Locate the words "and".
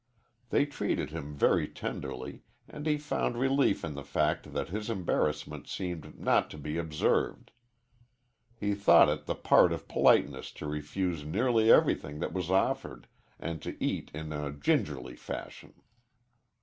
2.67-2.87, 13.39-13.61